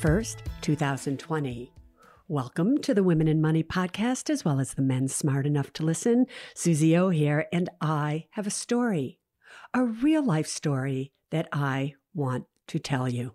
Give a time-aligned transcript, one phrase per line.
[0.00, 1.74] 1st, 2020.
[2.26, 5.84] Welcome to the Women & Money podcast, as well as the men smart enough to
[5.84, 6.24] listen.
[6.54, 9.18] Suze O here, and I have a story,
[9.74, 13.34] a real life story that I want to tell you.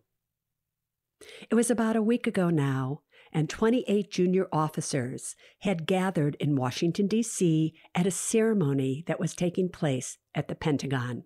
[1.51, 7.05] It was about a week ago now, and 28 junior officers had gathered in Washington,
[7.05, 7.75] D.C.
[7.93, 11.25] at a ceremony that was taking place at the Pentagon.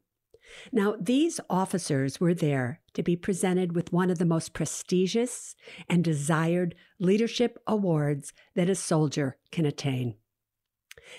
[0.72, 5.55] Now, these officers were there to be presented with one of the most prestigious
[5.88, 10.16] and desired leadership awards that a soldier can attain.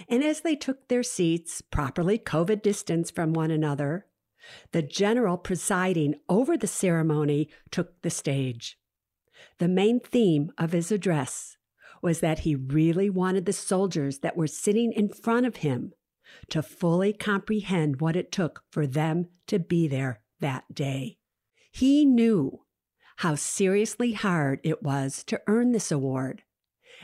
[0.09, 4.07] And as they took their seats, properly COVID distance from one another,
[4.73, 8.79] the general presiding over the ceremony took the stage.
[9.59, 11.57] The main theme of his address
[12.03, 15.93] was that he really wanted the soldiers that were sitting in front of him
[16.49, 21.19] to fully comprehend what it took for them to be there that day.
[21.71, 22.65] He knew
[23.19, 26.43] how seriously hard it was to earn this award,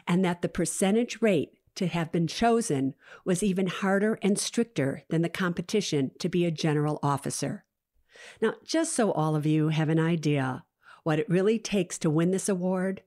[0.06, 2.94] and that the percentage rate to have been chosen
[3.25, 7.64] was even harder and stricter than the competition to be a general officer.
[8.41, 10.64] Now, just so all of you have an idea
[11.03, 13.03] what it really takes to win this award,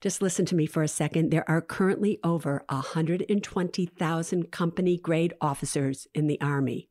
[0.00, 1.30] just listen to me for a second.
[1.30, 6.88] There are currently over 120,000 company grade officers in the Army.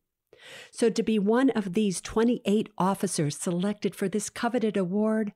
[0.72, 5.34] So, to be one of these 28 officers selected for this coveted award,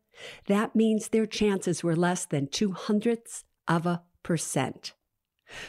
[0.48, 4.94] that means their chances were less than two hundredths of a percent.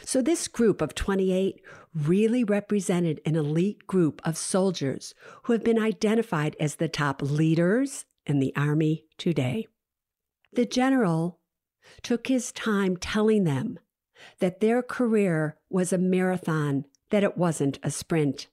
[0.03, 1.61] So, this group of 28
[1.93, 8.05] really represented an elite group of soldiers who have been identified as the top leaders
[8.25, 9.67] in the Army today.
[10.53, 11.39] The general
[12.01, 13.79] took his time telling them
[14.39, 18.47] that their career was a marathon, that it wasn't a sprint,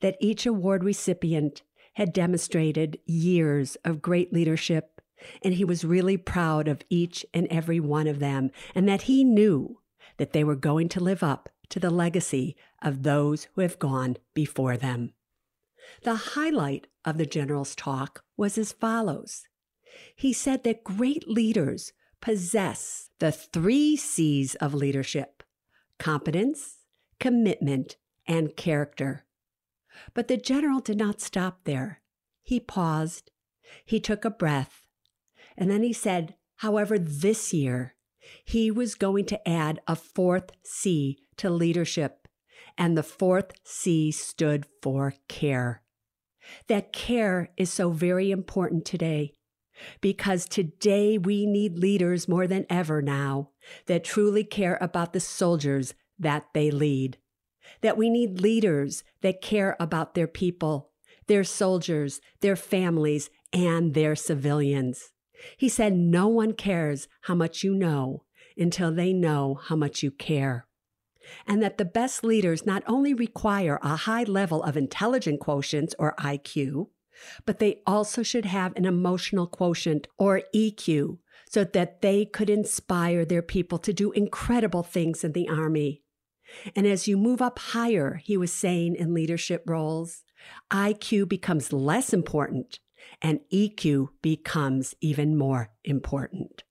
[0.00, 1.62] that each award recipient
[1.94, 5.00] had demonstrated years of great leadership,
[5.42, 9.24] and he was really proud of each and every one of them, and that he
[9.24, 9.78] knew
[10.16, 14.16] that they were going to live up to the legacy of those who have gone
[14.34, 15.12] before them.
[16.02, 19.46] The highlight of the general's talk was as follows.
[20.16, 21.92] He said that great leaders
[22.22, 25.42] possess the three C's of leadership
[25.98, 26.78] competence,
[27.20, 27.96] commitment,
[28.26, 29.24] and character.
[30.14, 32.00] But the general did not stop there.
[32.42, 33.30] He paused,
[33.84, 34.82] he took a breath,
[35.56, 37.94] and then he said, however, this year
[38.44, 42.26] he was going to add a fourth C to leadership,
[42.78, 45.82] and the fourth C stood for care.
[46.68, 49.34] That care is so very important today
[50.00, 53.50] because today we need leaders more than ever now
[53.86, 57.18] that truly care about the soldiers that they lead.
[57.80, 60.90] That we need leaders that care about their people,
[61.26, 65.12] their soldiers, their families, and their civilians.
[65.56, 68.24] He said, No one cares how much you know
[68.56, 70.66] until they know how much you care.
[71.46, 76.14] And that the best leaders not only require a high level of intelligent quotients or
[76.18, 76.88] IQ,
[77.44, 81.18] but they also should have an emotional quotient or EQ
[81.48, 86.02] so that they could inspire their people to do incredible things in the Army.
[86.74, 90.24] And as you move up higher, he was saying in leadership roles,
[90.70, 92.80] IQ becomes less important
[93.20, 96.64] and EQ becomes even more important.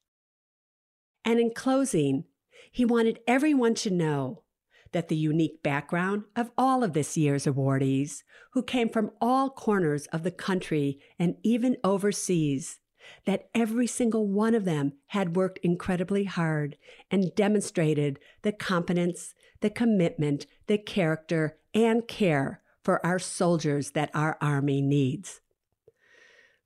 [1.24, 2.26] And in closing,
[2.72, 4.44] he wanted everyone to know
[4.92, 8.24] that the unique background of all of this year's awardees,
[8.54, 12.80] who came from all corners of the country and even overseas,
[13.26, 16.78] that every single one of them had worked incredibly hard
[17.10, 24.38] and demonstrated the competence, the commitment, the character, and care for our soldiers that our
[24.42, 25.42] Army needs.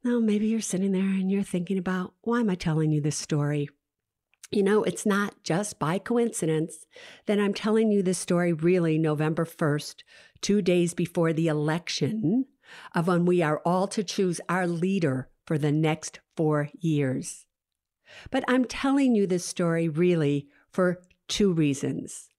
[0.03, 3.17] Now, maybe you're sitting there and you're thinking about why am I telling you this
[3.17, 3.69] story?
[4.51, 6.85] You know, it's not just by coincidence
[7.25, 10.03] that I'm telling you this story really November 1st,
[10.41, 12.45] two days before the election
[12.93, 17.45] of when we are all to choose our leader for the next four years.
[18.29, 22.29] But I'm telling you this story really for two reasons.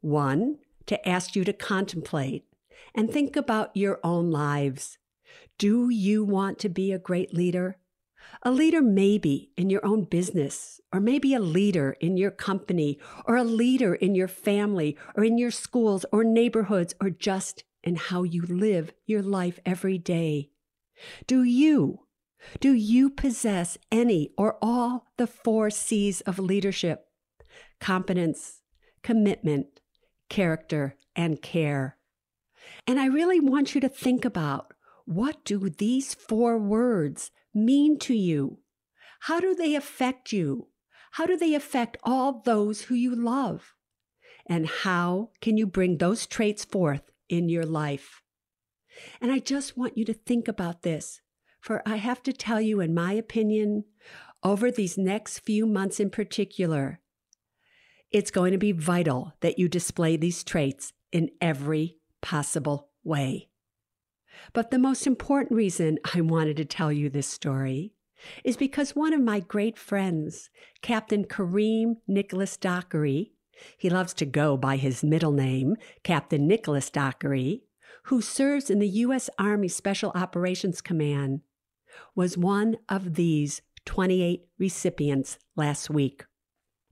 [0.00, 2.44] One, to ask you to contemplate
[2.94, 4.98] and think about your own lives.
[5.58, 7.76] Do you want to be a great leader?
[8.42, 13.36] A leader maybe in your own business, or maybe a leader in your company, or
[13.36, 18.22] a leader in your family, or in your schools, or neighborhoods, or just in how
[18.22, 20.50] you live your life every day.
[21.26, 22.00] Do you,
[22.60, 27.06] do you possess any or all the four C's of leadership?
[27.80, 28.62] Competence,
[29.02, 29.80] commitment,
[30.28, 31.96] character, and care.
[32.86, 34.72] And I really want you to think about
[35.04, 38.58] what do these four words mean to you?
[39.20, 40.68] How do they affect you?
[41.12, 43.74] How do they affect all those who you love?
[44.46, 48.22] And how can you bring those traits forth in your life?
[49.20, 51.20] And I just want you to think about this,
[51.60, 53.84] for I have to tell you, in my opinion,
[54.42, 57.00] over these next few months in particular,
[58.10, 63.49] it's going to be vital that you display these traits in every possible way.
[64.52, 67.92] But the most important reason I wanted to tell you this story
[68.44, 70.50] is because one of my great friends,
[70.82, 73.32] Captain Kareem Nicholas Dockery,
[73.76, 77.62] he loves to go by his middle name, Captain Nicholas Dockery,
[78.04, 79.28] who serves in the U.S.
[79.38, 81.40] Army Special Operations Command,
[82.14, 86.24] was one of these 28 recipients last week.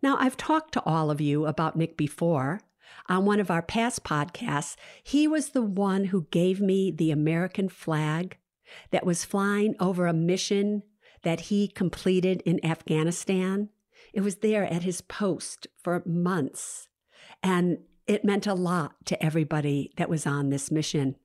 [0.03, 2.61] Now, I've talked to all of you about Nick before,
[3.09, 7.69] on one of our past podcasts, he was the one who gave me the American
[7.69, 8.37] flag
[8.91, 10.83] that was flying over a mission
[11.23, 13.71] that he completed in Afghanistan.
[14.13, 16.89] It was there at his post for months,
[17.43, 21.17] and it meant a lot to everybody that was on this mission.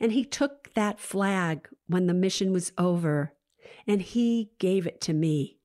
[0.00, 3.34] And he took that flag when the mission was over
[3.86, 5.58] and he gave it to me.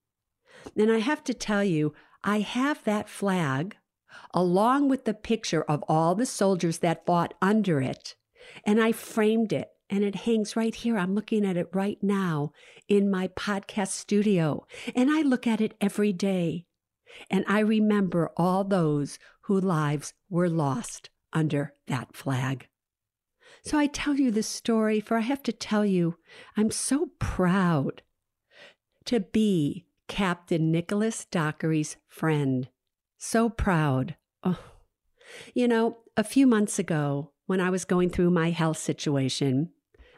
[0.76, 1.94] And I have to tell you,
[2.24, 3.78] I have that flag
[4.34, 8.16] along with the picture of all the soldiers that fought under it.
[8.66, 10.98] And I framed it and it hangs right here.
[10.98, 12.54] I'm looking at it right now
[12.88, 14.66] in my podcast studio,
[14.96, 16.66] and I look at it every day.
[17.30, 22.68] And I remember all those whose lives were lost under that flag.
[23.64, 26.16] So I tell you this story, for I have to tell you,
[26.56, 28.02] I'm so proud
[29.06, 32.70] to be Captain Nicholas Dockery's friend.
[33.24, 34.16] So proud.
[34.44, 34.58] Oh.
[35.54, 39.70] You know, a few months ago, when I was going through my health situation,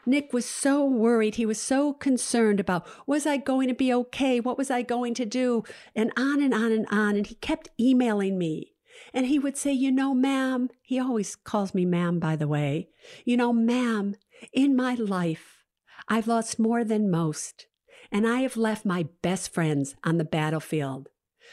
[0.06, 1.34] Nick was so worried.
[1.34, 4.40] He was so concerned about was I going to be okay?
[4.40, 5.64] What was I going to do?
[5.94, 7.14] And on and on and on.
[7.14, 8.72] And he kept emailing me.
[9.12, 12.88] And he would say, You know, ma'am, he always calls me ma'am, by the way.
[13.26, 14.16] You know, ma'am,
[14.50, 15.62] in my life,
[16.08, 17.66] I've lost more than most.
[18.10, 21.10] And I have left my best friends on the battlefield.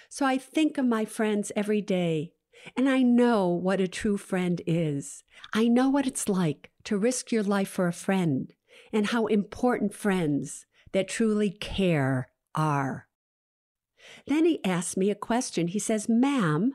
[0.10, 2.34] So I think of my friends every day,
[2.76, 5.24] and I know what a true friend is.
[5.54, 8.54] I know what it's like to risk your life for a friend,
[8.92, 13.08] and how important friends that truly care are.
[14.28, 15.68] Then he asked me a question.
[15.68, 16.74] He says, Ma'am,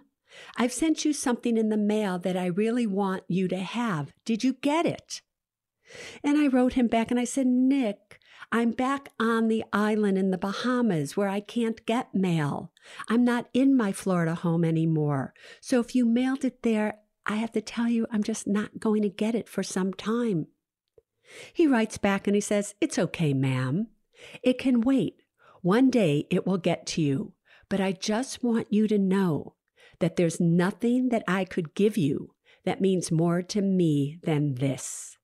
[0.56, 4.12] I've sent you something in the mail that I really want you to have.
[4.24, 5.22] Did you get it?
[6.22, 8.18] And I wrote him back and I said, Nick,
[8.52, 12.72] I'm back on the island in the Bahamas where I can't get mail.
[13.08, 15.34] I'm not in my Florida home anymore.
[15.60, 19.02] So if you mailed it there, I have to tell you, I'm just not going
[19.02, 20.46] to get it for some time.
[21.52, 23.88] He writes back and he says, It's okay, ma'am.
[24.42, 25.16] It can wait.
[25.62, 27.32] One day it will get to you.
[27.68, 29.54] But I just want you to know
[29.98, 35.16] that there's nothing that I could give you that means more to me than this.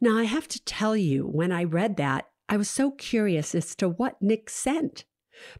[0.00, 3.74] Now, I have to tell you, when I read that, I was so curious as
[3.76, 5.04] to what Nick sent.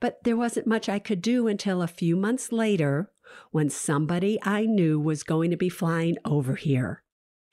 [0.01, 3.11] But there wasn't much I could do until a few months later
[3.51, 7.03] when somebody I knew was going to be flying over here.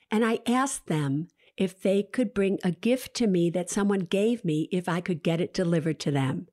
[0.10, 4.44] And I asked them if they could bring a gift to me that someone gave
[4.44, 6.48] me if I could get it delivered to them.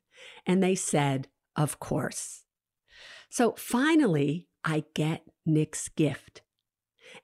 [0.46, 2.44] And they said, Of course.
[3.30, 6.42] So finally, I get Nick's gift.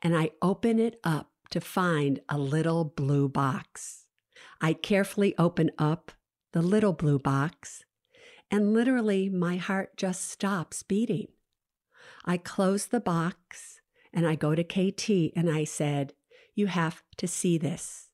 [0.03, 4.07] And I open it up to find a little blue box.
[4.61, 6.13] I carefully open up
[6.53, 7.85] the little blue box,
[8.51, 11.29] and literally my heart just stops beating.
[12.25, 13.81] I close the box
[14.13, 16.15] and I go to KT and I said,
[16.55, 18.11] You have to see this.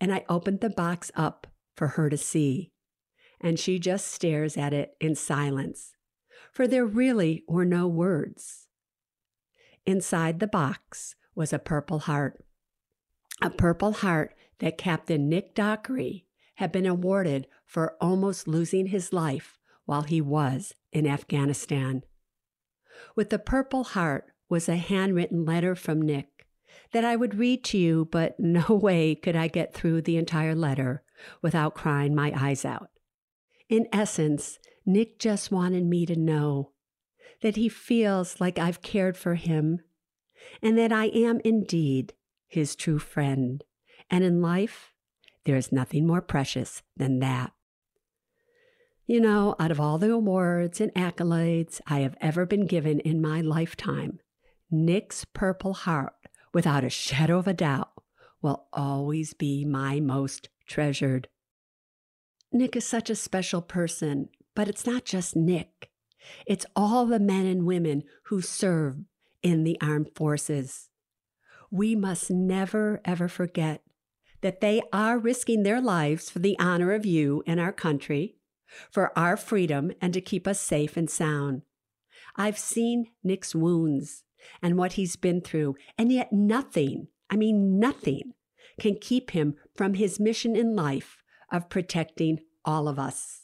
[0.00, 2.72] And I opened the box up for her to see.
[3.40, 5.94] And she just stares at it in silence,
[6.52, 8.66] for there really were no words.
[9.86, 12.44] Inside the box was a purple heart.
[13.40, 16.26] A purple heart that Captain Nick Dockery
[16.56, 22.02] had been awarded for almost losing his life while he was in Afghanistan.
[23.14, 26.48] With the purple heart was a handwritten letter from Nick
[26.90, 30.56] that I would read to you, but no way could I get through the entire
[30.56, 31.04] letter
[31.42, 32.90] without crying my eyes out.
[33.68, 36.72] In essence, Nick just wanted me to know
[37.40, 39.78] that he feels like I've cared for him
[40.60, 42.14] and that I am indeed
[42.48, 43.62] his true friend.
[44.10, 44.92] And in life,
[45.44, 47.52] there is nothing more precious than that.
[49.10, 53.20] You know, out of all the awards and accolades I have ever been given in
[53.20, 54.20] my lifetime,
[54.70, 56.14] Nick's Purple Heart,
[56.54, 57.90] without a shadow of a doubt,
[58.40, 61.26] will always be my most treasured.
[62.52, 65.90] Nick is such a special person, but it's not just Nick.
[66.46, 68.98] It's all the men and women who serve
[69.42, 70.88] in the armed forces.
[71.68, 73.82] We must never, ever forget
[74.40, 78.36] that they are risking their lives for the honor of you and our country,
[78.90, 81.62] for our freedom, and to keep us safe and sound.
[82.36, 84.24] I've seen Nick's wounds
[84.62, 88.32] and what he's been through, and yet nothing, I mean, nothing,
[88.80, 91.22] can keep him from his mission in life
[91.52, 93.42] of protecting all of us.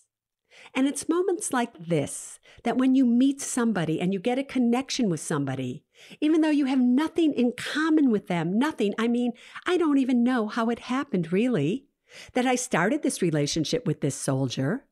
[0.74, 5.08] And it's moments like this that when you meet somebody and you get a connection
[5.08, 5.84] with somebody,
[6.20, 9.32] even though you have nothing in common with them, nothing, I mean,
[9.66, 11.86] I don't even know how it happened really,
[12.32, 14.86] that I started this relationship with this soldier.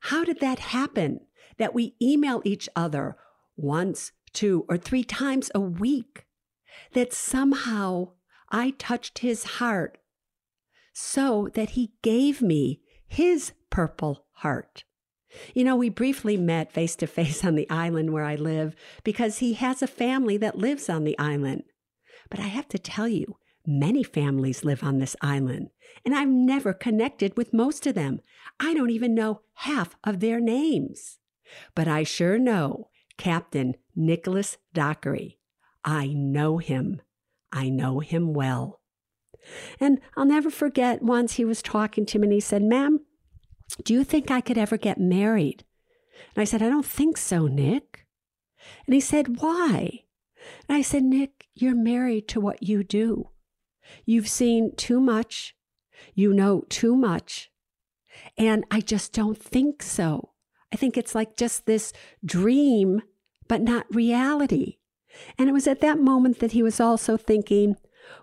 [0.00, 1.20] How did that happen?
[1.58, 3.16] That we email each other
[3.56, 6.26] once, two, or three times a week?
[6.94, 8.12] That somehow
[8.50, 9.98] I touched his heart
[10.92, 14.84] so that he gave me his purple heart.
[15.54, 19.38] You know, we briefly met face to face on the island where I live because
[19.38, 21.64] he has a family that lives on the island.
[22.30, 23.36] But I have to tell you,
[23.66, 25.70] many families live on this island,
[26.04, 28.20] and I've never connected with most of them.
[28.58, 31.18] I don't even know half of their names.
[31.74, 35.38] But I sure know Captain Nicholas Dockery.
[35.84, 37.02] I know him.
[37.52, 38.80] I know him well.
[39.80, 43.00] And I'll never forget once he was talking to me and he said, Ma'am,
[43.84, 45.64] do you think I could ever get married?
[46.34, 48.06] And I said, I don't think so, Nick.
[48.86, 50.04] And he said, Why?
[50.68, 53.30] And I said, Nick, you're married to what you do.
[54.04, 55.54] You've seen too much.
[56.14, 57.50] You know too much.
[58.36, 60.30] And I just don't think so.
[60.72, 61.92] I think it's like just this
[62.24, 63.02] dream,
[63.48, 64.76] but not reality.
[65.38, 67.76] And it was at that moment that he was also thinking,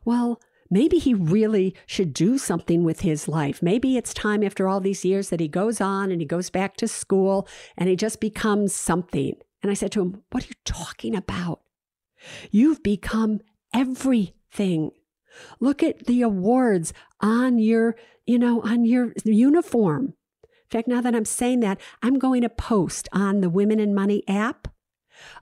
[0.05, 3.62] well, maybe he really should do something with his life.
[3.62, 6.77] Maybe it's time after all these years that he goes on and he goes back
[6.77, 7.47] to school
[7.77, 9.36] and he just becomes something.
[9.62, 11.62] And I said to him, What are you talking about?
[12.51, 13.41] You've become
[13.74, 14.91] everything.
[15.60, 20.13] Look at the awards on your, you know, on your uniform.
[20.43, 23.96] In fact, now that I'm saying that, I'm going to post on the Women &
[23.96, 24.67] Money app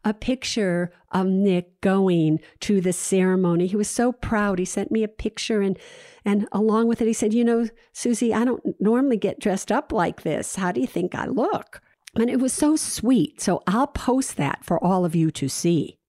[0.03, 3.67] a picture of Nick going to the ceremony.
[3.67, 4.59] He was so proud.
[4.59, 5.77] He sent me a picture and
[6.23, 9.91] and along with it he said, "You know, Suze, I don't normally get dressed up
[9.91, 10.55] like this.
[10.55, 11.81] How do you think I look?"
[12.15, 13.41] And it was so sweet.
[13.41, 15.99] So I'll post that for all of you to see.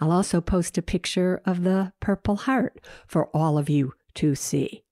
[0.00, 4.84] I'll also post a picture of the Purple Heart for all of you to see.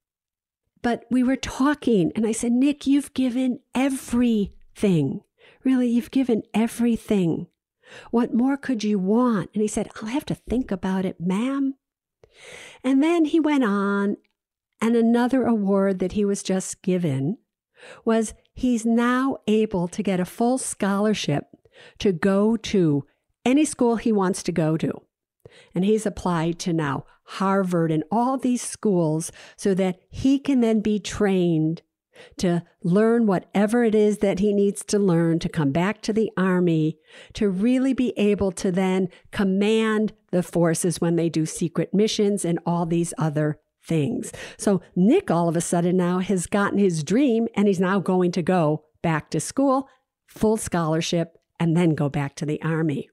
[0.82, 5.20] But we were talking, and I said, Nick, you've given everything.
[5.64, 7.46] Really, you've given everything.
[8.10, 9.50] What more could you want?
[9.54, 11.74] And he said, I'll have to think about it, ma'am.
[12.82, 14.16] And then he went on,
[14.80, 17.38] and another award that he was just given
[18.04, 21.44] was he's now able to get a full scholarship
[21.98, 23.04] to go to
[23.44, 25.02] any school he wants to go to.
[25.74, 30.80] And he's applied to now Harvard and all these schools so that he can then
[30.80, 31.82] be trained
[32.38, 36.30] to learn whatever it is that he needs to learn to come back to the
[36.36, 36.98] army,
[37.32, 42.58] to really be able to then command the forces when they do secret missions and
[42.66, 44.32] all these other things.
[44.56, 48.32] So Nick all of a sudden now has gotten his dream and he's now going
[48.32, 49.88] to go back to school,
[50.26, 53.08] full scholarship, and then go back to the army.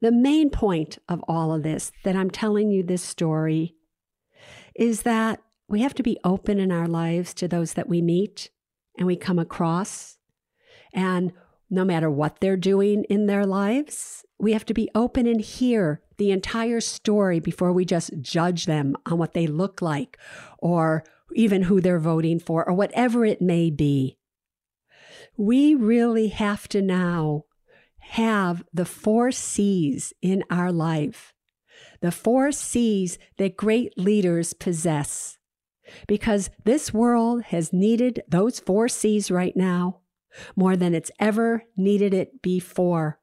[0.00, 3.74] The main point of all of this that I'm telling you this story
[4.74, 8.50] is that we have to be open in our lives to those that we meet
[8.98, 10.18] and we come across.
[10.92, 11.32] And
[11.68, 16.02] no matter what they're doing in their lives, we have to be open and hear
[16.16, 20.18] the entire story before we just judge them on what they look like
[20.58, 21.04] or
[21.34, 24.18] even who they're voting for or whatever it may be.
[25.36, 27.44] We really have to now
[28.10, 31.32] have the four C's in our life,
[32.00, 35.38] the four C's that great leaders possess.
[36.06, 40.00] Because this world has needed those four C's right now
[40.54, 43.20] more than it's ever needed it before.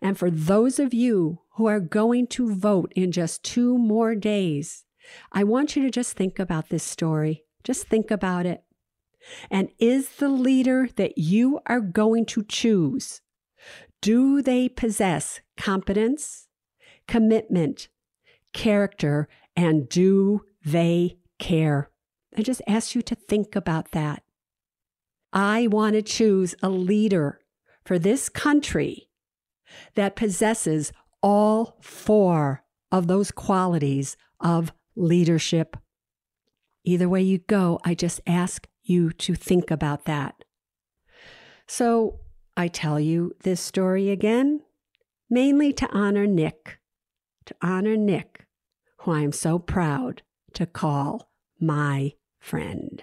[0.00, 4.84] And for those of you who are going to vote in just two more days,
[5.32, 7.44] I want you to just think about this story.
[7.64, 8.62] Just think about it.
[9.50, 13.21] And is the leader that you are going to choose,
[14.02, 16.48] do they possess competence,
[17.08, 17.88] commitment,
[18.52, 21.88] character, and do they care?
[22.36, 24.22] I just ask you to think about that.
[25.32, 27.40] I want to choose a leader
[27.84, 29.08] for this country
[29.94, 30.92] that possesses
[31.22, 35.76] all four of those qualities of leadership.
[36.84, 40.44] Either way you go, I just ask you to think about that.
[41.66, 42.20] So
[42.56, 44.60] I tell you this story again,
[45.30, 46.78] mainly to honor Nick,
[47.46, 48.46] to honor Nick,
[48.98, 50.22] who I am so proud
[50.54, 53.02] to call my friend.